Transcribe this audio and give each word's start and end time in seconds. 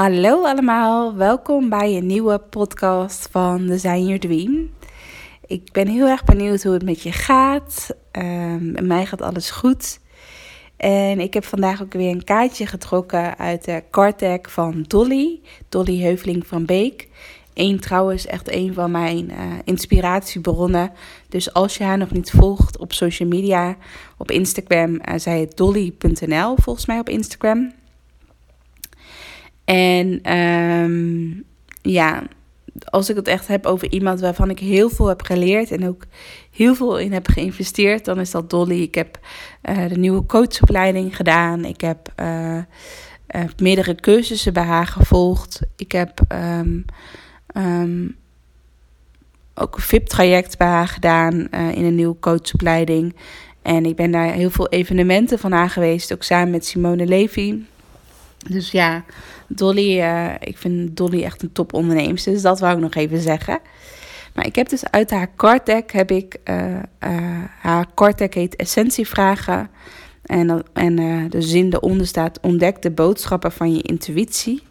Hallo 0.00 0.44
allemaal, 0.44 1.14
welkom 1.14 1.68
bij 1.68 1.96
een 1.96 2.06
nieuwe 2.06 2.38
podcast 2.38 3.28
van 3.30 3.66
Design 3.66 4.02
Your 4.02 4.20
Dream. 4.20 4.70
Ik 5.46 5.72
ben 5.72 5.86
heel 5.86 6.06
erg 6.06 6.24
benieuwd 6.24 6.62
hoe 6.62 6.72
het 6.72 6.84
met 6.84 7.02
je 7.02 7.12
gaat. 7.12 7.96
Um, 8.12 8.86
mij 8.86 9.06
gaat 9.06 9.22
alles 9.22 9.50
goed. 9.50 10.00
En 10.76 11.20
ik 11.20 11.34
heb 11.34 11.44
vandaag 11.44 11.82
ook 11.82 11.92
weer 11.92 12.10
een 12.10 12.24
kaartje 12.24 12.66
getrokken 12.66 13.38
uit 13.38 13.64
de 13.64 13.82
Cartec 13.90 14.48
van 14.48 14.84
Dolly. 14.86 15.40
Dolly 15.68 16.00
Heuveling 16.00 16.46
van 16.46 16.64
Beek. 16.64 17.08
Eén 17.54 17.80
trouwens 17.80 18.26
echt 18.26 18.52
een 18.54 18.74
van 18.74 18.90
mijn 18.90 19.30
uh, 19.30 19.36
inspiratiebronnen. 19.64 20.92
Dus 21.28 21.52
als 21.52 21.76
je 21.76 21.84
haar 21.84 21.98
nog 21.98 22.10
niet 22.10 22.30
volgt 22.30 22.78
op 22.78 22.92
social 22.92 23.28
media, 23.28 23.76
op 24.16 24.30
Instagram, 24.30 24.90
uh, 24.90 25.14
zij 25.16 25.50
dolly.nl 25.54 26.56
volgens 26.56 26.86
mij 26.86 26.98
op 26.98 27.08
Instagram. 27.08 27.78
En 29.70 30.36
um, 30.36 31.44
ja, 31.82 32.22
als 32.84 33.10
ik 33.10 33.16
het 33.16 33.28
echt 33.28 33.46
heb 33.46 33.66
over 33.66 33.92
iemand 33.92 34.20
waarvan 34.20 34.50
ik 34.50 34.58
heel 34.58 34.90
veel 34.90 35.06
heb 35.06 35.22
geleerd 35.22 35.70
en 35.70 35.88
ook 35.88 36.02
heel 36.50 36.74
veel 36.74 36.98
in 36.98 37.12
heb 37.12 37.28
geïnvesteerd, 37.28 38.04
dan 38.04 38.20
is 38.20 38.30
dat 38.30 38.50
Dolly. 38.50 38.82
Ik 38.82 38.94
heb 38.94 39.18
uh, 39.62 39.88
de 39.88 39.98
nieuwe 39.98 40.26
coachopleiding 40.26 41.16
gedaan. 41.16 41.64
Ik 41.64 41.80
heb 41.80 42.12
uh, 42.20 42.56
uh, 42.56 42.62
meerdere 43.62 43.94
cursussen 43.94 44.52
bij 44.52 44.62
haar 44.62 44.86
gevolgd. 44.86 45.60
Ik 45.76 45.92
heb 45.92 46.20
um, 46.32 46.84
um, 47.56 48.16
ook 49.54 49.76
een 49.76 49.82
VIP-traject 49.82 50.58
bij 50.58 50.68
haar 50.68 50.88
gedaan 50.88 51.48
in 51.50 51.84
een 51.84 51.94
nieuwe 51.94 52.18
coachopleiding. 52.20 53.16
En 53.62 53.86
ik 53.86 53.96
ben 53.96 54.10
daar 54.10 54.32
heel 54.32 54.50
veel 54.50 54.68
evenementen 54.68 55.38
van 55.38 55.52
haar 55.52 55.70
geweest, 55.70 56.12
ook 56.12 56.22
samen 56.22 56.50
met 56.50 56.66
Simone 56.66 57.06
Levy. 57.06 57.58
Dus 58.48 58.70
ja, 58.70 59.04
Dolly, 59.48 59.98
uh, 59.98 60.34
ik 60.40 60.58
vind 60.58 60.96
Dolly 60.96 61.22
echt 61.22 61.42
een 61.42 61.52
top 61.52 61.72
ondernemer. 61.72 62.22
Dus 62.24 62.42
dat 62.42 62.60
wou 62.60 62.74
ik 62.74 62.80
nog 62.80 62.94
even 62.94 63.20
zeggen. 63.20 63.58
Maar 64.34 64.46
ik 64.46 64.54
heb 64.54 64.68
dus 64.68 64.90
uit 64.90 65.10
haar 65.10 65.34
Cartec 65.36 65.90
heb 65.90 66.10
ik 66.10 66.36
uh, 66.44 66.66
uh, 66.66 66.80
haar 67.58 67.86
Cartec 67.94 68.34
heet 68.34 68.56
Essentievragen. 68.56 69.70
En, 70.22 70.64
en 70.72 70.96
de 71.30 71.42
zin 71.42 71.72
eronder 71.72 72.06
staat: 72.06 72.40
ontdek 72.40 72.82
de 72.82 72.90
boodschappen 72.90 73.52
van 73.52 73.74
je 73.74 73.82
intuïtie. 73.82 74.62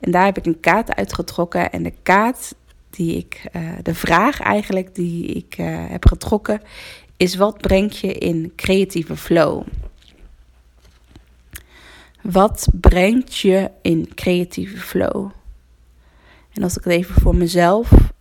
En 0.00 0.10
daar 0.10 0.24
heb 0.24 0.38
ik 0.38 0.46
een 0.46 0.60
kaart 0.60 0.94
uitgetrokken. 0.94 1.72
En 1.72 1.82
de 1.82 1.92
kaart 2.02 2.54
die 2.90 3.16
ik, 3.16 3.50
de 3.82 3.94
vraag 3.94 4.40
eigenlijk 4.40 4.94
die 4.94 5.26
ik 5.26 5.54
heb 5.88 6.06
getrokken, 6.06 6.60
is: 7.16 7.34
wat 7.36 7.58
brengt 7.58 7.98
je 7.98 8.12
in 8.12 8.52
creatieve 8.56 9.16
flow? 9.16 9.62
Wat 12.30 12.68
brengt 12.72 13.36
je 13.36 13.70
in 13.82 14.14
creatieve 14.14 14.76
flow? 14.76 15.30
En 16.52 16.62
als 16.62 16.76
ik 16.76 16.84
het 16.84 16.92
even 16.92 17.20
voor 17.20 17.36
mezelf. 17.36 18.12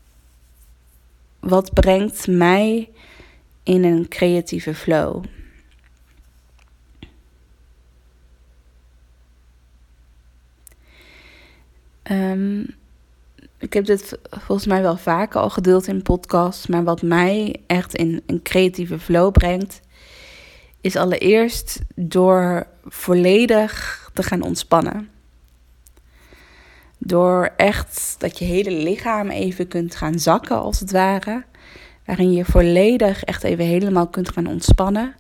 Wat 1.40 1.74
brengt 1.74 2.28
mij 2.28 2.90
in 3.64 3.84
een 3.84 4.08
creatieve 4.08 4.76
flow? 4.76 5.24
Um, 12.12 12.76
ik 13.58 13.74
heb 13.74 13.86
dit 13.86 14.18
volgens 14.30 14.68
mij 14.68 14.82
wel 14.82 14.98
vaker 14.98 15.40
al 15.40 15.50
gedeeld 15.50 15.88
in 15.88 16.02
podcasts. 16.02 16.68
Maar 16.68 16.84
wat 16.84 17.02
mij 17.02 17.56
echt 17.68 17.96
in 17.96 18.22
een 18.26 18.42
creatieve 18.42 19.00
flow 19.00 19.32
brengt, 19.32 19.82
is 20.86 20.96
allereerst 20.96 21.80
door 21.96 22.68
volledig 22.84 24.10
te 24.14 24.24
gaan 24.24 24.42
ontspannen. 24.42 25.10
Door 26.98 27.54
echt 27.58 28.16
dat 28.18 28.40
je 28.40 28.46
hele 28.46 28.72
lichaam 28.72 29.30
even 29.30 29.68
kunt 29.68 29.96
gaan 29.96 30.20
zakken, 30.20 30.58
als 30.58 30.80
het 30.80 30.92
ware. 30.92 31.44
Waarin 32.06 32.32
je 32.32 32.46
volledig 32.46 33.24
echt 33.24 33.44
even 33.44 33.66
helemaal 33.66 34.08
kunt 34.08 34.30
gaan 34.30 34.48
ontspannen. 34.48 35.16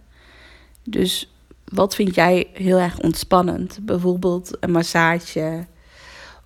Dus 0.83 1.33
wat 1.63 1.95
vind 1.95 2.15
jij 2.15 2.47
heel 2.53 2.77
erg 2.77 2.99
ontspannend? 2.99 3.79
Bijvoorbeeld 3.81 4.57
een 4.59 4.71
massage. 4.71 5.65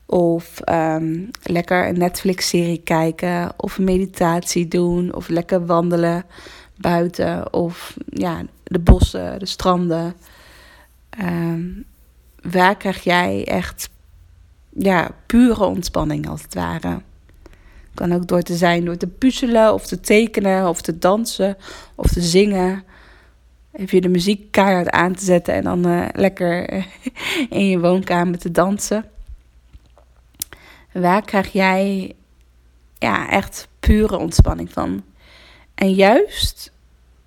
Of 0.06 0.59
um, 0.69 1.30
lekker 1.44 1.88
een 1.88 1.97
Netflix-serie 1.97 2.81
kijken. 2.84 3.51
Of 3.57 3.80
meditatie 3.80 4.68
doen. 4.68 5.16
Of 5.16 5.28
lekker 5.28 5.66
wandelen 5.66 6.25
buiten. 6.80 7.54
Of 7.54 7.98
ja, 8.10 8.42
de 8.64 8.80
bossen, 8.80 9.40
de 9.40 9.46
stranden. 9.46 10.16
Um, 11.22 11.86
waar 12.42 12.78
krijg 12.78 13.04
jij 13.04 13.46
echt 13.46 13.90
ja, 14.70 15.12
pure 15.26 15.66
ontspanning 15.66 16.30
als 16.30 16.42
het 16.42 16.54
ware? 16.54 17.02
Kan 17.94 18.14
ook 18.14 18.28
door 18.28 18.42
te 18.42 18.56
zijn, 18.56 18.86
door 18.86 18.98
te 18.98 19.08
puzzelen 19.08 19.74
of 19.74 19.88
te 19.88 20.00
tekenen 20.00 20.68
of 20.68 20.82
te 20.82 20.98
dansen 20.98 21.58
of 21.96 22.08
te 22.08 22.22
zingen. 22.22 22.84
Heb 23.72 23.90
je 23.90 24.02
de 24.02 24.10
muziek 24.10 24.52
keihard 24.52 24.90
aan 24.90 25.16
te 25.16 25.24
zetten 25.24 25.54
en 25.54 25.64
dan 25.64 25.88
uh, 25.88 26.08
lekker 26.14 26.86
in 27.50 27.68
je 27.68 27.80
woonkamer 27.80 28.40
te 28.40 28.52
dansen. 28.52 29.06
Waar 30.92 31.22
krijg 31.22 31.52
jij 31.52 32.16
ja, 32.98 33.30
echt 33.30 33.68
pure 33.80 34.18
ontspanning 34.18 34.72
van? 34.72 35.04
En 35.80 35.94
juist 35.94 36.72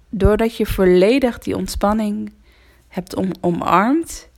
doordat 0.09 0.57
je 0.57 0.67
volledig 0.67 1.39
die 1.39 1.57
ontspanning 1.57 2.33
hebt 2.89 3.15
om, 3.15 3.31
omarmd, 3.41 4.29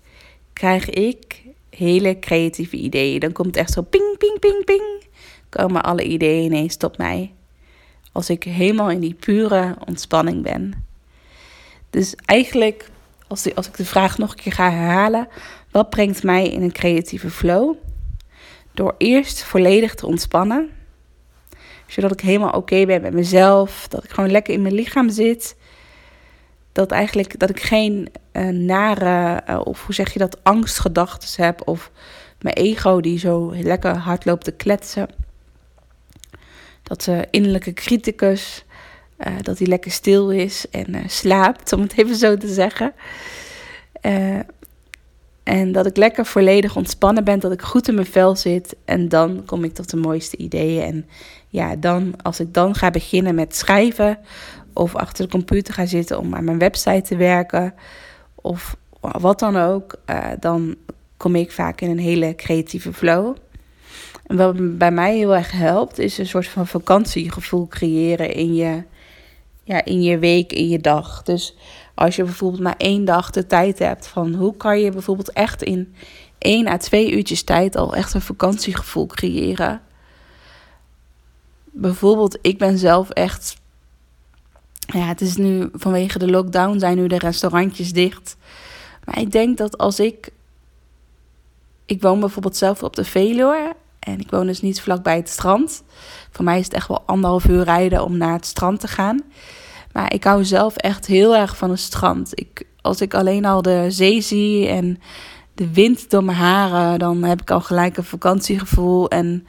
krijg 0.52 0.90
ik 0.90 1.42
hele 1.70 2.18
creatieve 2.18 2.76
ideeën. 2.76 3.20
Dan 3.20 3.32
komt 3.32 3.56
echt 3.56 3.72
zo 3.72 3.82
ping, 3.82 4.18
ping, 4.18 4.38
ping, 4.38 4.64
ping. 4.64 5.02
Komen 5.48 5.82
alle 5.82 6.04
ideeën 6.04 6.44
ineens 6.44 6.76
tot 6.76 6.98
mij. 6.98 7.32
Als 8.12 8.30
ik 8.30 8.44
helemaal 8.44 8.90
in 8.90 9.00
die 9.00 9.14
pure 9.14 9.76
ontspanning 9.86 10.42
ben. 10.42 10.86
Dus 11.90 12.14
eigenlijk, 12.24 12.90
als, 13.26 13.54
als 13.54 13.66
ik 13.66 13.76
de 13.76 13.84
vraag 13.84 14.18
nog 14.18 14.30
een 14.30 14.36
keer 14.36 14.52
ga 14.52 14.70
herhalen. 14.70 15.28
Wat 15.70 15.90
brengt 15.90 16.22
mij 16.22 16.48
in 16.48 16.62
een 16.62 16.72
creatieve 16.72 17.30
flow? 17.30 17.74
Door 18.72 18.94
eerst 18.98 19.42
volledig 19.42 19.94
te 19.94 20.06
ontspannen. 20.06 20.70
Zodat 21.94 22.12
ik 22.12 22.20
helemaal 22.20 22.50
oké 22.50 22.86
ben 22.86 23.02
met 23.02 23.12
mezelf. 23.12 23.88
Dat 23.88 24.04
ik 24.04 24.10
gewoon 24.10 24.30
lekker 24.30 24.54
in 24.54 24.62
mijn 24.62 24.74
lichaam 24.74 25.10
zit 25.10 25.56
dat 26.72 26.90
eigenlijk 26.90 27.38
dat 27.38 27.50
ik 27.50 27.60
geen 27.60 28.08
uh, 28.32 28.48
nare, 28.48 29.42
uh, 29.48 29.60
of 29.64 29.84
hoe 29.84 29.94
zeg 29.94 30.12
je 30.12 30.18
dat, 30.18 30.44
angstgedachten 30.44 31.44
heb. 31.44 31.68
Of 31.68 31.90
mijn 32.40 32.54
ego 32.54 33.00
die 33.00 33.18
zo 33.18 33.52
lekker 33.54 33.96
hard 33.96 34.24
loopt 34.24 34.44
te 34.44 34.52
kletsen. 34.52 35.08
Dat 36.82 37.02
de 37.02 37.26
innerlijke 37.30 37.72
criticus, 37.72 38.64
dat 39.42 39.58
hij 39.58 39.66
lekker 39.66 39.90
stil 39.90 40.30
is 40.30 40.66
en 40.70 41.10
slaapt, 41.10 41.72
om 41.72 41.80
het 41.80 41.98
even 41.98 42.16
zo 42.16 42.36
te 42.36 42.52
zeggen. 42.52 42.92
En 45.44 45.72
dat 45.72 45.86
ik 45.86 45.96
lekker 45.96 46.26
volledig 46.26 46.76
ontspannen 46.76 47.24
ben, 47.24 47.40
dat 47.40 47.52
ik 47.52 47.62
goed 47.62 47.88
in 47.88 47.94
mijn 47.94 48.06
vel 48.06 48.36
zit. 48.36 48.76
En 48.84 49.08
dan 49.08 49.42
kom 49.46 49.64
ik 49.64 49.74
tot 49.74 49.90
de 49.90 49.96
mooiste 49.96 50.36
ideeën. 50.36 50.82
En 50.82 51.06
ja, 51.48 51.76
dan, 51.76 52.14
als 52.22 52.40
ik 52.40 52.54
dan 52.54 52.74
ga 52.74 52.90
beginnen 52.90 53.34
met 53.34 53.56
schrijven 53.56 54.18
of 54.72 54.94
achter 54.94 55.24
de 55.24 55.30
computer 55.30 55.74
ga 55.74 55.86
zitten 55.86 56.18
om 56.18 56.34
aan 56.34 56.44
mijn 56.44 56.58
website 56.58 57.02
te 57.02 57.16
werken 57.16 57.74
of 58.34 58.76
wat 59.00 59.38
dan 59.38 59.56
ook, 59.56 59.96
uh, 60.10 60.26
dan 60.40 60.76
kom 61.16 61.34
ik 61.34 61.52
vaak 61.52 61.80
in 61.80 61.90
een 61.90 61.98
hele 61.98 62.34
creatieve 62.34 62.92
flow. 62.92 63.36
En 64.26 64.36
wat 64.36 64.78
bij 64.78 64.90
mij 64.90 65.16
heel 65.16 65.34
erg 65.34 65.52
helpt, 65.52 65.98
is 65.98 66.18
een 66.18 66.26
soort 66.26 66.48
van 66.48 66.66
vakantiegevoel 66.66 67.68
creëren 67.68 68.34
in 68.34 68.54
je, 68.54 68.82
ja, 69.64 69.84
in 69.84 70.02
je 70.02 70.18
week, 70.18 70.52
in 70.52 70.68
je 70.68 70.78
dag. 70.78 71.22
Dus 71.22 71.56
als 71.94 72.16
je 72.16 72.24
bijvoorbeeld 72.24 72.62
maar 72.62 72.76
één 72.76 73.04
dag 73.04 73.30
de 73.30 73.46
tijd 73.46 73.78
hebt 73.78 74.06
van 74.06 74.34
hoe 74.34 74.56
kan 74.56 74.80
je 74.80 74.90
bijvoorbeeld 74.90 75.32
echt 75.32 75.62
in 75.62 75.94
één 76.38 76.66
à 76.68 76.76
twee 76.76 77.12
uurtjes 77.12 77.42
tijd 77.42 77.76
al 77.76 77.94
echt 77.94 78.14
een 78.14 78.20
vakantiegevoel 78.20 79.06
creëren. 79.06 79.80
Bijvoorbeeld, 81.64 82.38
ik 82.40 82.58
ben 82.58 82.78
zelf 82.78 83.10
echt 83.10 83.62
ja, 84.86 85.06
het 85.06 85.20
is 85.20 85.36
nu 85.36 85.68
vanwege 85.72 86.18
de 86.18 86.30
lockdown 86.30 86.78
zijn 86.78 86.96
nu 86.96 87.06
de 87.06 87.18
restaurantjes 87.18 87.92
dicht. 87.92 88.36
Maar 89.04 89.18
ik 89.18 89.32
denk 89.32 89.58
dat 89.58 89.78
als 89.78 90.00
ik. 90.00 90.32
Ik 91.86 92.02
woon 92.02 92.20
bijvoorbeeld 92.20 92.56
zelf 92.56 92.82
op 92.82 92.96
de 92.96 93.04
Veluwe. 93.04 93.76
En 93.98 94.20
ik 94.20 94.30
woon 94.30 94.46
dus 94.46 94.60
niet 94.60 94.80
vlakbij 94.80 95.16
het 95.16 95.28
strand. 95.28 95.82
Voor 96.30 96.44
mij 96.44 96.58
is 96.58 96.64
het 96.64 96.74
echt 96.74 96.88
wel 96.88 97.02
anderhalf 97.06 97.48
uur 97.48 97.64
rijden 97.64 98.04
om 98.04 98.16
naar 98.16 98.32
het 98.32 98.46
strand 98.46 98.80
te 98.80 98.88
gaan. 98.88 99.22
Maar 99.94 100.12
ik 100.12 100.24
hou 100.24 100.44
zelf 100.44 100.76
echt 100.76 101.06
heel 101.06 101.36
erg 101.36 101.56
van 101.56 101.70
het 101.70 101.80
strand. 101.80 102.30
Ik, 102.34 102.66
als 102.80 103.00
ik 103.00 103.14
alleen 103.14 103.44
al 103.44 103.62
de 103.62 103.86
zee 103.88 104.20
zie 104.20 104.68
en 104.68 104.98
de 105.54 105.72
wind 105.72 106.10
door 106.10 106.24
mijn 106.24 106.38
haren, 106.38 106.98
dan 106.98 107.22
heb 107.22 107.40
ik 107.40 107.50
al 107.50 107.60
gelijk 107.60 107.96
een 107.96 108.04
vakantiegevoel. 108.04 109.08
En 109.08 109.46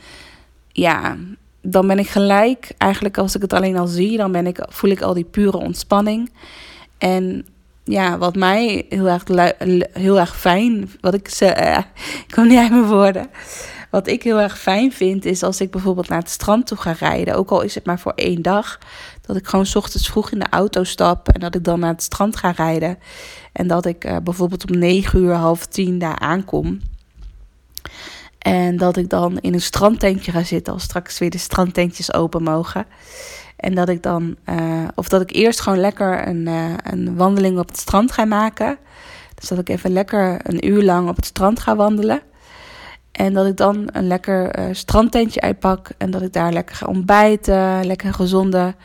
ja, 0.71 1.17
dan 1.61 1.87
ben 1.87 1.99
ik 1.99 2.07
gelijk, 2.07 2.71
eigenlijk 2.77 3.17
als 3.17 3.35
ik 3.35 3.41
het 3.41 3.53
alleen 3.53 3.77
al 3.77 3.87
zie, 3.87 4.17
dan 4.17 4.31
ben 4.31 4.47
ik, 4.47 4.65
voel 4.69 4.89
ik 4.89 5.01
al 5.01 5.13
die 5.13 5.23
pure 5.23 5.57
ontspanning. 5.57 6.31
En 6.97 7.45
ja, 7.83 8.17
wat 8.17 8.35
mij 8.35 8.85
heel 8.89 9.07
erg, 9.07 9.23
heel 9.91 10.19
erg 10.19 10.37
fijn, 10.37 10.89
wat 11.01 11.13
ik 11.13 11.29
ze, 11.29 11.45
uh, 11.45 11.77
ik 12.27 12.33
kom 12.33 12.47
niet 12.47 12.59
uit 12.59 12.71
mijn 12.71 12.87
woorden. 12.87 13.29
Wat 13.89 14.07
ik 14.07 14.23
heel 14.23 14.39
erg 14.39 14.59
fijn 14.59 14.91
vind, 14.91 15.25
is 15.25 15.43
als 15.43 15.61
ik 15.61 15.71
bijvoorbeeld 15.71 16.09
naar 16.09 16.19
het 16.19 16.29
strand 16.29 16.67
toe 16.67 16.77
ga 16.77 16.91
rijden, 16.91 17.35
ook 17.35 17.49
al 17.49 17.61
is 17.61 17.75
het 17.75 17.85
maar 17.85 17.99
voor 17.99 18.13
één 18.15 18.41
dag, 18.41 18.79
dat 19.25 19.35
ik 19.35 19.47
gewoon 19.47 19.65
ochtends 19.73 20.07
vroeg 20.07 20.31
in 20.31 20.39
de 20.39 20.49
auto 20.49 20.83
stap 20.83 21.29
en 21.29 21.39
dat 21.39 21.55
ik 21.55 21.63
dan 21.63 21.79
naar 21.79 21.91
het 21.91 22.03
strand 22.03 22.35
ga 22.35 22.51
rijden. 22.51 22.97
En 23.51 23.67
dat 23.67 23.85
ik 23.85 24.05
uh, 24.05 24.17
bijvoorbeeld 24.23 24.71
om 24.71 24.77
9 24.77 25.19
uur, 25.19 25.33
half 25.33 25.65
tien 25.65 25.99
daar 25.99 26.19
aankom. 26.19 26.81
En 28.39 28.77
dat 28.77 28.97
ik 28.97 29.09
dan 29.09 29.39
in 29.39 29.53
een 29.53 29.61
strandtentje 29.61 30.31
ga 30.31 30.43
zitten 30.43 30.73
als 30.73 30.83
straks 30.83 31.19
weer 31.19 31.29
de 31.29 31.37
strandtentjes 31.37 32.13
open 32.13 32.43
mogen. 32.43 32.85
En 33.55 33.75
dat 33.75 33.89
ik 33.89 34.03
dan, 34.03 34.35
uh, 34.49 34.87
of 34.95 35.07
dat 35.07 35.21
ik 35.21 35.31
eerst 35.31 35.61
gewoon 35.61 35.79
lekker 35.79 36.27
een, 36.27 36.47
uh, 36.47 36.73
een 36.83 37.15
wandeling 37.15 37.59
op 37.59 37.67
het 37.67 37.77
strand 37.77 38.11
ga 38.11 38.25
maken. 38.25 38.77
Dus 39.35 39.49
dat 39.49 39.59
ik 39.59 39.69
even 39.69 39.91
lekker 39.91 40.39
een 40.43 40.67
uur 40.67 40.83
lang 40.83 41.09
op 41.09 41.15
het 41.15 41.25
strand 41.25 41.59
ga 41.59 41.75
wandelen. 41.75 42.21
En 43.15 43.33
dat 43.33 43.45
ik 43.45 43.57
dan 43.57 43.89
een 43.91 44.07
lekker 44.07 44.59
uh, 44.59 44.65
strandtentje 44.71 45.41
uitpak. 45.41 45.89
En 45.97 46.11
dat 46.11 46.21
ik 46.21 46.33
daar 46.33 46.53
lekker 46.53 46.75
ga 46.75 46.85
ontbijten. 46.85 47.85
Lekker 47.85 48.13
gezonde, 48.13 48.75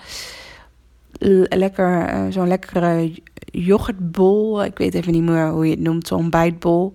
lekker, 1.48 2.26
zo'n 2.32 2.48
lekkere 2.48 3.12
yoghurtbol. 3.44 4.64
Ik 4.64 4.78
weet 4.78 4.94
even 4.94 5.12
niet 5.12 5.22
meer 5.22 5.48
hoe 5.48 5.64
je 5.64 5.70
het 5.70 5.80
noemt, 5.80 6.06
zo'n 6.06 6.18
ontbijtbol. 6.18 6.92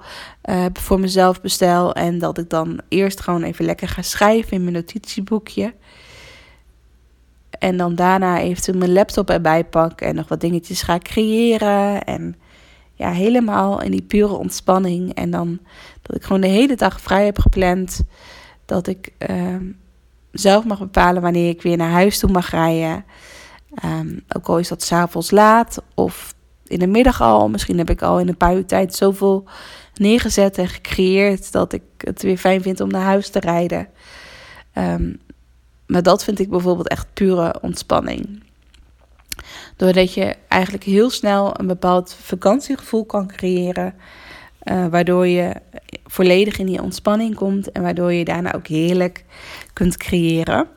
Uh, 0.49 0.65
voor 0.73 0.99
mezelf 0.99 1.41
bestel. 1.41 1.93
En 1.93 2.19
dat 2.19 2.37
ik 2.37 2.49
dan 2.49 2.79
eerst 2.87 3.21
gewoon 3.21 3.43
even 3.43 3.65
lekker 3.65 3.87
ga 3.87 4.01
schrijven 4.01 4.51
in 4.51 4.61
mijn 4.61 4.75
notitieboekje. 4.75 5.73
En 7.59 7.77
dan 7.77 7.95
daarna 7.95 8.39
eventueel 8.39 8.77
mijn 8.77 8.93
laptop 8.93 9.29
erbij 9.29 9.63
pak 9.63 10.01
en 10.01 10.15
nog 10.15 10.27
wat 10.27 10.41
dingetjes 10.41 10.81
ga 10.81 10.97
creëren. 10.97 12.03
En 12.03 12.35
ja, 12.95 13.11
helemaal 13.11 13.81
in 13.81 13.91
die 13.91 14.01
pure 14.01 14.33
ontspanning. 14.33 15.13
En 15.13 15.31
dan 15.31 15.59
dat 16.01 16.15
ik 16.15 16.23
gewoon 16.23 16.41
de 16.41 16.47
hele 16.47 16.75
dag 16.75 17.01
vrij 17.01 17.25
heb 17.25 17.39
gepland. 17.39 18.01
Dat 18.65 18.87
ik 18.87 19.11
uh, 19.29 19.55
zelf 20.31 20.65
mag 20.65 20.79
bepalen 20.79 21.21
wanneer 21.21 21.49
ik 21.49 21.61
weer 21.61 21.77
naar 21.77 21.91
huis 21.91 22.19
toe 22.19 22.31
mag 22.31 22.49
rijden. 22.49 23.05
Um, 23.85 24.23
ook 24.35 24.47
al 24.47 24.59
is 24.59 24.67
dat 24.67 24.83
s'avonds 24.83 25.31
laat 25.31 25.81
of 25.93 26.35
in 26.67 26.79
de 26.79 26.87
middag 26.87 27.21
al. 27.21 27.49
Misschien 27.49 27.77
heb 27.77 27.89
ik 27.89 28.01
al 28.01 28.19
in 28.19 28.27
een 28.27 28.37
paar 28.37 28.55
uur 28.55 28.65
tijd 28.65 28.95
zoveel 28.95 29.45
neergezet 29.95 30.57
en 30.57 30.67
gecreëerd 30.67 31.51
dat 31.51 31.73
ik 31.73 31.83
het 31.97 32.21
weer 32.21 32.37
fijn 32.37 32.61
vind 32.61 32.79
om 32.79 32.89
naar 32.89 33.05
huis 33.05 33.29
te 33.29 33.39
rijden. 33.39 33.87
Um, 34.77 35.19
maar 35.87 36.03
dat 36.03 36.23
vind 36.23 36.39
ik 36.39 36.49
bijvoorbeeld 36.49 36.87
echt 36.87 37.07
pure 37.13 37.55
ontspanning. 37.61 38.43
Doordat 39.75 40.13
je 40.13 40.35
eigenlijk 40.47 40.83
heel 40.83 41.09
snel 41.09 41.59
een 41.59 41.67
bepaald 41.67 42.15
vakantiegevoel 42.21 43.05
kan 43.05 43.27
creëren. 43.27 43.93
Uh, 44.63 44.87
waardoor 44.87 45.27
je 45.27 45.53
volledig 46.05 46.57
in 46.57 46.65
die 46.65 46.81
ontspanning 46.81 47.35
komt 47.35 47.71
en 47.71 47.81
waardoor 47.81 48.13
je 48.13 48.25
daarna 48.25 48.53
ook 48.53 48.67
heerlijk 48.67 49.25
kunt 49.73 49.97
creëren. 49.97 50.67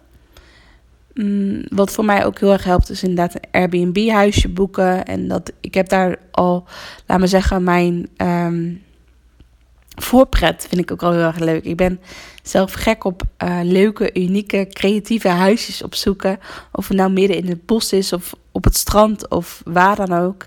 Mm, 1.15 1.65
wat 1.69 1.93
voor 1.93 2.05
mij 2.05 2.25
ook 2.25 2.39
heel 2.39 2.53
erg 2.53 2.65
helpt, 2.65 2.91
is 2.91 3.03
inderdaad 3.03 3.35
een 3.35 3.51
Airbnb-huisje 3.51 4.49
boeken. 4.49 5.05
En 5.05 5.29
dat, 5.29 5.53
ik 5.61 5.75
heb 5.75 5.89
daar 5.89 6.19
al, 6.31 6.65
laat 7.07 7.19
me 7.19 7.27
zeggen, 7.27 7.63
mijn 7.63 8.09
um, 8.17 8.83
voorpret 10.03 10.67
vind 10.69 10.81
ik 10.81 10.91
ook 10.91 11.03
al 11.03 11.13
heel 11.13 11.21
erg 11.21 11.39
leuk. 11.39 11.65
Ik 11.65 11.77
ben 11.77 12.01
zelf 12.43 12.73
gek 12.73 13.05
op 13.05 13.23
uh, 13.45 13.59
leuke, 13.63 14.11
unieke, 14.15 14.67
creatieve 14.71 15.29
huisjes 15.29 15.83
opzoeken. 15.83 16.39
Of 16.73 16.89
het 16.89 16.97
nou 16.97 17.11
midden 17.11 17.37
in 17.37 17.49
het 17.49 17.67
bos 17.67 17.93
is 17.93 18.13
of 18.13 18.35
op 18.53 18.65
het 18.65 18.77
strand 18.77 19.29
of 19.29 19.63
waar 19.65 19.97
dan 19.97 20.13
ook. 20.13 20.47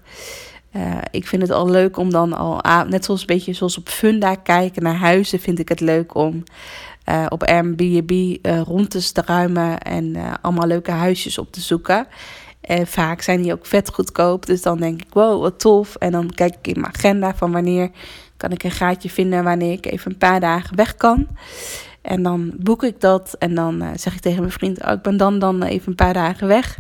Uh, 0.76 0.98
ik 1.12 1.28
vind 1.28 1.42
het 1.42 1.52
al 1.52 1.70
leuk 1.70 1.98
om 1.98 2.12
dan 2.12 2.34
al, 2.34 2.86
net 2.88 3.06
zoals 3.06 3.22
een 3.22 3.28
beetje 3.28 3.54
zoals 3.54 3.78
op 3.78 3.90
Funda 3.90 4.36
kijken 4.36 4.84
naar 4.84 4.96
huizen, 4.96 5.40
vind 5.40 5.60
ik 5.60 5.70
het 5.70 5.80
leuk 5.80 6.16
om 6.16 6.44
uh, 7.10 7.26
op 7.30 7.44
Airbnb 7.44 8.38
rond 8.64 8.90
te 8.90 9.02
struimen 9.02 9.80
en 9.80 10.16
allemaal 10.42 10.68
leuke 10.68 10.92
huisjes 10.92 11.38
op 11.38 11.52
te 11.52 11.62
zoeken. 11.62 12.08
En 12.62 12.88
vaak 12.88 13.22
zijn 13.22 13.42
die 13.42 13.54
ook 13.54 13.66
vet 13.66 13.90
goedkoop, 13.90 14.46
dus 14.46 14.62
dan 14.62 14.78
denk 14.78 15.02
ik, 15.02 15.14
wow, 15.14 15.42
wat 15.42 15.60
tof. 15.60 15.96
En 15.96 16.12
dan 16.12 16.32
kijk 16.36 16.56
ik 16.56 16.68
in 16.68 16.82
mijn 16.82 16.94
agenda 16.94 17.36
van 17.36 17.52
wanneer 17.52 17.90
kan 18.42 18.52
ik 18.52 18.64
een 18.64 18.72
gaatje 18.72 19.10
vinden 19.10 19.44
wanneer 19.44 19.72
ik 19.72 19.86
even 19.86 20.12
een 20.12 20.18
paar 20.18 20.40
dagen 20.40 20.76
weg 20.76 20.96
kan. 20.96 21.28
En 22.02 22.24
dan 22.24 22.54
boek 22.58 22.84
ik 22.84 23.02
dat 23.02 23.36
en 23.40 23.56
dan 23.56 23.84
zeg 23.96 24.14
ik 24.14 24.22
tegen 24.22 24.40
mijn 24.40 24.52
vriend, 24.52 24.84
oh, 24.84 24.92
ik 24.92 25.02
ben 25.02 25.18
dan, 25.18 25.40
dan 25.40 25.64
even 25.64 25.90
een 25.90 25.96
paar 25.96 26.14
dagen 26.14 26.48
weg. 26.48 26.80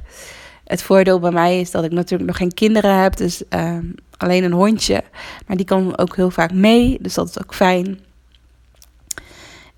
Het 0.65 0.81
voordeel 0.81 1.19
bij 1.19 1.31
mij 1.31 1.59
is 1.59 1.71
dat 1.71 1.83
ik 1.83 1.91
natuurlijk 1.91 2.29
nog 2.29 2.37
geen 2.37 2.53
kinderen 2.53 3.01
heb, 3.01 3.15
dus 3.15 3.43
uh, 3.49 3.77
alleen 4.17 4.43
een 4.43 4.51
hondje. 4.51 5.03
Maar 5.47 5.57
die 5.57 5.65
kan 5.65 5.97
ook 5.97 6.15
heel 6.15 6.31
vaak 6.31 6.53
mee, 6.53 6.97
dus 7.01 7.13
dat 7.13 7.29
is 7.29 7.39
ook 7.43 7.53
fijn. 7.53 7.99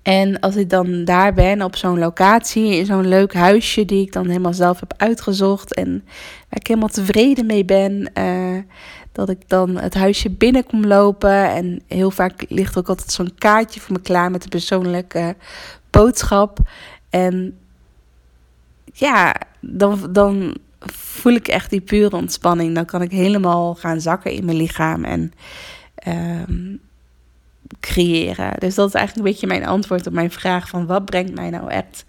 En 0.02 0.40
als 0.40 0.56
ik 0.56 0.70
dan 0.70 1.04
daar 1.04 1.34
ben 1.34 1.62
op 1.62 1.76
zo'n 1.76 1.98
locatie, 1.98 2.76
in 2.76 2.86
zo'n 2.86 3.08
leuk 3.08 3.34
huisje 3.34 3.84
die 3.84 4.02
ik 4.02 4.12
dan 4.12 4.26
helemaal 4.26 4.54
zelf 4.54 4.80
heb 4.80 4.94
uitgezocht 4.96 5.74
en 5.74 6.04
ik 6.50 6.66
helemaal 6.66 6.88
tevreden 6.88 7.46
mee 7.46 7.64
ben, 7.64 8.10
uh, 8.18 8.58
dat 9.14 9.28
ik 9.28 9.48
dan 9.48 9.76
het 9.76 9.94
huisje 9.94 10.30
binnen 10.30 10.66
kom 10.66 10.86
lopen. 10.86 11.50
En 11.50 11.82
heel 11.86 12.10
vaak 12.10 12.44
ligt 12.48 12.78
ook 12.78 12.88
altijd 12.88 13.12
zo'n 13.12 13.34
kaartje 13.38 13.80
voor 13.80 13.92
me 13.92 14.00
klaar 14.00 14.30
met 14.30 14.42
een 14.42 14.48
persoonlijke 14.48 15.36
boodschap. 15.90 16.58
En 17.10 17.58
ja, 18.92 19.34
dan, 19.60 20.08
dan 20.10 20.56
voel 20.92 21.32
ik 21.32 21.48
echt 21.48 21.70
die 21.70 21.80
pure 21.80 22.16
ontspanning. 22.16 22.74
Dan 22.74 22.84
kan 22.84 23.02
ik 23.02 23.10
helemaal 23.10 23.74
gaan 23.74 24.00
zakken 24.00 24.32
in 24.32 24.44
mijn 24.44 24.56
lichaam 24.56 25.04
en 25.04 25.32
um, 26.08 26.80
creëren. 27.80 28.52
Dus 28.58 28.74
dat 28.74 28.88
is 28.88 28.94
eigenlijk 28.94 29.26
een 29.26 29.32
beetje 29.32 29.46
mijn 29.46 29.66
antwoord 29.66 30.06
op 30.06 30.12
mijn 30.12 30.30
vraag 30.30 30.68
van 30.68 30.86
wat 30.86 31.04
brengt 31.04 31.34
mij 31.34 31.50
nou 31.50 31.70
echt 31.70 32.04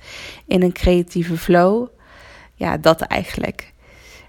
in 0.47 0.63
een 0.63 0.73
creatieve 0.73 1.37
flow? 1.37 1.87
Ja, 2.55 2.77
dat 2.77 3.01
eigenlijk. 3.01 3.73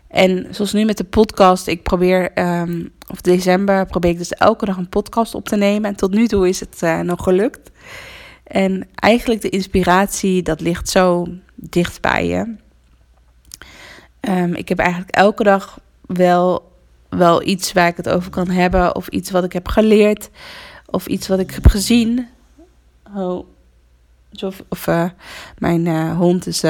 En 0.09 0.47
zoals 0.51 0.73
nu 0.73 0.85
met 0.85 0.97
de 0.97 1.05
podcast, 1.05 1.67
ik 1.67 1.83
probeer, 1.83 2.39
um, 2.39 2.93
of 3.07 3.21
december, 3.21 3.87
probeer 3.87 4.11
ik 4.11 4.19
dus 4.19 4.33
elke 4.33 4.65
dag 4.65 4.77
een 4.77 4.89
podcast 4.89 5.35
op 5.35 5.49
te 5.49 5.57
nemen. 5.57 5.91
En 5.91 5.97
tot 5.97 6.15
nu 6.15 6.27
toe 6.27 6.49
is 6.49 6.61
het 6.61 6.81
uh, 6.83 7.01
nog 7.01 7.23
gelukt. 7.23 7.71
En 8.45 8.89
eigenlijk 8.95 9.41
de 9.41 9.49
inspiratie, 9.49 10.43
dat 10.43 10.61
ligt 10.61 10.89
zo 10.89 11.27
dicht 11.55 12.01
bij 12.01 12.27
je. 12.27 12.55
Um, 14.21 14.55
ik 14.55 14.69
heb 14.69 14.79
eigenlijk 14.79 15.11
elke 15.11 15.43
dag 15.43 15.79
wel, 16.07 16.73
wel 17.09 17.43
iets 17.43 17.73
waar 17.73 17.89
ik 17.89 17.97
het 17.97 18.09
over 18.09 18.31
kan 18.31 18.51
hebben. 18.51 18.95
Of 18.95 19.09
iets 19.09 19.31
wat 19.31 19.45
ik 19.45 19.53
heb 19.53 19.69
geleerd. 19.69 20.31
Of 20.87 21.07
iets 21.07 21.29
wat 21.29 21.39
ik 21.39 21.51
heb 21.51 21.67
gezien. 21.67 22.29
Oh. 23.15 23.47
Of, 24.43 24.63
of 24.69 24.87
uh, 24.87 25.09
mijn 25.59 25.87
uh, 25.87 26.17
hond 26.17 26.47
is 26.47 26.63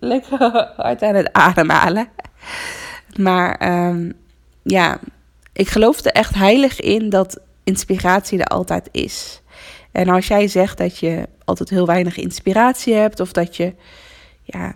lekker 0.00 0.38
hard 0.76 1.02
aan 1.02 1.14
het 1.14 1.32
ademhalen. 1.32 2.08
Maar 3.16 3.86
um, 3.88 4.12
ja, 4.62 4.98
ik 5.52 5.68
geloof 5.68 6.04
er 6.04 6.12
echt 6.12 6.34
heilig 6.34 6.80
in 6.80 7.08
dat 7.08 7.40
inspiratie 7.64 8.38
er 8.38 8.46
altijd 8.46 8.88
is. 8.92 9.42
En 9.92 10.08
als 10.08 10.26
jij 10.26 10.48
zegt 10.48 10.78
dat 10.78 10.98
je 10.98 11.28
altijd 11.44 11.70
heel 11.70 11.86
weinig 11.86 12.16
inspiratie 12.16 12.94
hebt, 12.94 13.20
of 13.20 13.32
dat 13.32 13.56
je 13.56 13.74
ja, 14.42 14.74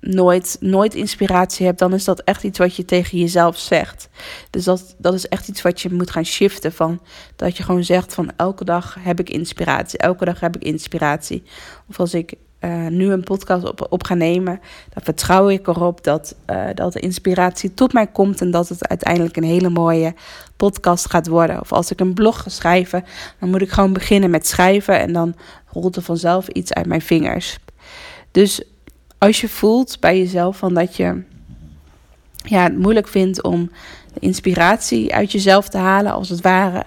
nooit, 0.00 0.56
nooit 0.60 0.94
inspiratie 0.94 1.66
hebt, 1.66 1.78
dan 1.78 1.94
is 1.94 2.04
dat 2.04 2.20
echt 2.20 2.44
iets 2.44 2.58
wat 2.58 2.76
je 2.76 2.84
tegen 2.84 3.18
jezelf 3.18 3.58
zegt. 3.58 4.08
Dus 4.50 4.64
dat, 4.64 4.94
dat 4.98 5.14
is 5.14 5.28
echt 5.28 5.48
iets 5.48 5.62
wat 5.62 5.80
je 5.80 5.92
moet 5.92 6.10
gaan 6.10 6.24
shiften. 6.24 6.72
Van, 6.72 7.00
dat 7.36 7.56
je 7.56 7.62
gewoon 7.62 7.84
zegt 7.84 8.14
van 8.14 8.30
elke 8.36 8.64
dag 8.64 8.96
heb 9.00 9.20
ik 9.20 9.30
inspiratie. 9.30 9.98
Elke 9.98 10.24
dag 10.24 10.40
heb 10.40 10.56
ik 10.56 10.62
inspiratie. 10.62 11.42
Of 11.88 12.00
als 12.00 12.14
ik 12.14 12.34
uh, 12.60 12.86
nu 12.86 13.12
een 13.12 13.24
podcast 13.24 13.64
op, 13.64 13.86
op 13.90 14.08
nemen, 14.08 14.60
dan 14.94 15.02
vertrouw 15.02 15.48
ik 15.48 15.66
erop 15.66 16.04
dat, 16.04 16.34
uh, 16.50 16.64
dat 16.74 16.92
de 16.92 17.00
inspiratie 17.00 17.74
tot 17.74 17.92
mij 17.92 18.06
komt 18.06 18.40
en 18.40 18.50
dat 18.50 18.68
het 18.68 18.88
uiteindelijk 18.88 19.36
een 19.36 19.44
hele 19.44 19.68
mooie 19.68 20.14
podcast 20.56 21.10
gaat 21.10 21.26
worden. 21.26 21.60
Of 21.60 21.72
als 21.72 21.90
ik 21.90 22.00
een 22.00 22.14
blog 22.14 22.42
ga 22.42 22.50
schrijven, 22.50 23.04
dan 23.38 23.50
moet 23.50 23.62
ik 23.62 23.70
gewoon 23.70 23.92
beginnen 23.92 24.30
met 24.30 24.46
schrijven 24.46 25.00
en 25.00 25.12
dan 25.12 25.34
rolt 25.72 25.96
er 25.96 26.02
vanzelf 26.02 26.48
iets 26.48 26.72
uit 26.72 26.86
mijn 26.86 27.02
vingers. 27.02 27.58
Dus 28.30 28.62
als 29.18 29.40
je 29.40 29.48
voelt 29.48 30.00
bij 30.00 30.18
jezelf 30.18 30.56
van 30.56 30.74
dat 30.74 30.96
je 30.96 31.22
ja, 32.44 32.62
het 32.62 32.78
moeilijk 32.78 33.08
vindt 33.08 33.42
om 33.42 33.70
de 34.14 34.20
inspiratie 34.20 35.14
uit 35.14 35.32
jezelf 35.32 35.68
te 35.68 35.78
halen, 35.78 36.12
als 36.12 36.28
het 36.28 36.40
ware. 36.40 36.84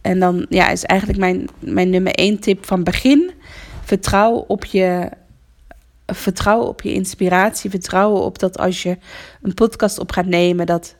En 0.00 0.18
dan 0.18 0.46
ja, 0.48 0.70
is 0.70 0.84
eigenlijk 0.84 1.20
mijn, 1.20 1.48
mijn 1.58 1.90
nummer 1.90 2.12
één 2.12 2.38
tip 2.38 2.66
van 2.66 2.82
begin. 2.82 3.30
Vertrouw 3.88 4.34
op 4.34 4.64
je, 4.64 5.10
vertrouw 6.06 6.60
op 6.60 6.80
je 6.82 6.92
inspiratie. 6.92 7.70
Vertrouwen 7.70 8.22
op 8.22 8.38
dat 8.38 8.58
als 8.58 8.82
je 8.82 8.98
een 9.42 9.54
podcast 9.54 9.98
op 9.98 10.12
gaat 10.12 10.26
nemen, 10.26 10.66
dat, 10.66 10.96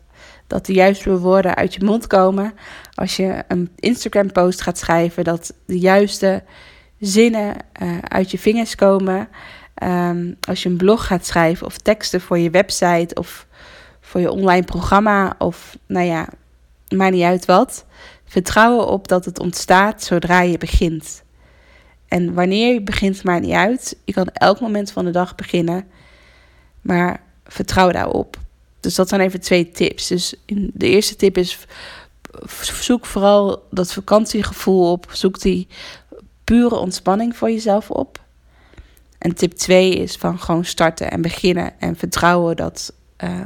dat 0.46 0.66
de 0.66 0.72
juiste 0.72 1.18
woorden 1.18 1.54
uit 1.54 1.74
je 1.74 1.84
mond 1.84 2.06
komen. 2.06 2.52
Als 2.94 3.16
je 3.16 3.44
een 3.48 3.70
Instagram 3.76 4.32
post 4.32 4.60
gaat 4.60 4.78
schrijven, 4.78 5.24
dat 5.24 5.54
de 5.66 5.78
juiste 5.78 6.42
zinnen 6.98 7.56
uh, 7.82 7.98
uit 7.98 8.30
je 8.30 8.38
vingers 8.38 8.74
komen. 8.74 9.28
Um, 9.82 10.36
als 10.40 10.62
je 10.62 10.68
een 10.68 10.76
blog 10.76 11.06
gaat 11.06 11.26
schrijven 11.26 11.66
of 11.66 11.78
teksten 11.78 12.20
voor 12.20 12.38
je 12.38 12.50
website 12.50 13.14
of 13.14 13.46
voor 14.00 14.20
je 14.20 14.30
online 14.30 14.64
programma 14.64 15.34
of 15.38 15.76
nou 15.86 16.06
ja, 16.06 16.28
maakt 16.88 17.12
niet 17.12 17.22
uit 17.22 17.44
wat. 17.44 17.84
Vertrouwen 18.24 18.86
op 18.86 19.08
dat 19.08 19.24
het 19.24 19.38
ontstaat 19.38 20.02
zodra 20.02 20.40
je 20.40 20.58
begint. 20.58 21.26
En 22.08 22.34
wanneer 22.34 22.72
je 22.72 22.82
begint, 22.82 23.22
maakt 23.24 23.44
niet 23.44 23.52
uit. 23.52 23.96
Je 24.04 24.12
kan 24.12 24.26
elk 24.26 24.60
moment 24.60 24.90
van 24.90 25.04
de 25.04 25.10
dag 25.10 25.34
beginnen. 25.34 25.86
Maar 26.80 27.22
vertrouw 27.44 27.90
daarop. 27.90 28.36
Dus 28.80 28.94
dat 28.94 29.08
zijn 29.08 29.20
even 29.20 29.40
twee 29.40 29.70
tips. 29.70 30.06
Dus 30.06 30.34
de 30.72 30.86
eerste 30.86 31.16
tip 31.16 31.36
is: 31.36 31.58
zoek 32.62 33.06
vooral 33.06 33.66
dat 33.70 33.92
vakantiegevoel 33.92 34.90
op. 34.90 35.06
Zoek 35.12 35.40
die 35.40 35.68
pure 36.44 36.74
ontspanning 36.74 37.36
voor 37.36 37.50
jezelf 37.50 37.90
op. 37.90 38.26
En 39.18 39.34
tip 39.34 39.52
2 39.52 39.94
is 39.94 40.16
van 40.16 40.40
gewoon 40.40 40.64
starten 40.64 41.10
en 41.10 41.22
beginnen 41.22 41.80
en 41.80 41.96
vertrouwen 41.96 42.56
dat, 42.56 42.92
uh, 43.24 43.40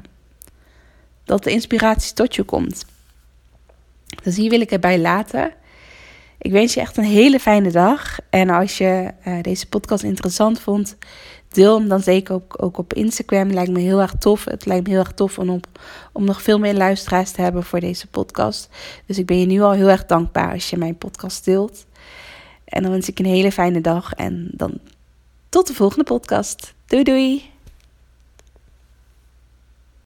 dat 1.25 1.45
de 1.45 1.51
inspiratie 1.51 2.15
tot 2.15 2.35
je 2.35 2.43
komt. 2.43 2.85
Dus 4.23 4.37
hier 4.37 4.51
wil 4.51 4.61
ik 4.61 4.71
erbij 4.71 4.99
laten. 4.99 5.53
Ik 6.43 6.53
wens 6.53 6.75
je 6.75 6.81
echt 6.81 6.97
een 6.97 7.05
hele 7.05 7.41
fijne 7.41 7.71
dag. 7.71 8.19
En 8.31 8.51
als 8.51 8.79
je 8.79 9.11
uh, 9.27 9.43
deze 9.43 9.69
podcast 9.69 10.03
interessant 10.03 10.61
vond, 10.61 10.97
deel 11.49 11.79
hem 11.79 11.89
dan 11.89 12.01
zeker 12.01 12.35
ook, 12.35 12.63
ook 12.63 12.79
op 12.79 12.95
Instagram. 12.95 13.51
Lijkt 13.51 13.71
me 13.71 13.81
heel 13.81 14.01
erg 14.01 14.15
tof. 14.19 14.45
Het 14.45 14.67
lijkt 14.67 14.85
me 14.85 14.91
heel 14.91 14.99
erg 14.99 15.13
tof 15.13 15.39
om, 15.39 15.51
op, 15.51 15.67
om 16.13 16.25
nog 16.25 16.43
veel 16.43 16.59
meer 16.59 16.75
luisteraars 16.75 17.31
te 17.31 17.43
hebben 17.43 17.63
voor 17.63 17.81
deze 17.81 18.07
podcast. 18.07 18.69
Dus 19.07 19.19
ik 19.19 19.27
ben 19.27 19.39
je 19.39 19.47
nu 19.47 19.61
al 19.61 19.73
heel 19.73 19.89
erg 19.89 20.07
dankbaar 20.07 20.53
als 20.53 20.71
je 20.71 20.77
mijn 20.77 20.99
podcast 20.99 21.45
deelt. 21.45 21.87
En 22.65 22.83
dan 22.83 22.93
wens 22.93 23.09
ik 23.09 23.19
een 23.19 23.25
hele 23.25 23.53
fijne 23.53 23.81
dag 23.81 24.13
en 24.13 24.49
dan 24.53 24.79
tot 25.49 25.67
de 25.67 25.75
volgende 25.75 26.05
podcast. 26.05 26.75
Doei 26.87 27.03
doei! 27.03 27.52